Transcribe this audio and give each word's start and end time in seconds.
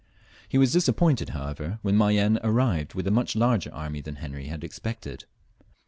He 0.49 0.57
was 0.57 0.71
disappointed, 0.73 1.29
however, 1.29 1.77
when 1.83 1.95
Mayenne 1.95 2.39
arrived 2.43 2.95
with 2.95 3.05
a 3.05 3.11
much 3.11 3.35
larger 3.35 3.71
army 3.71 4.01
than 4.01 4.15
Henry 4.15 4.47
had 4.47 4.63
expected. 4.63 5.25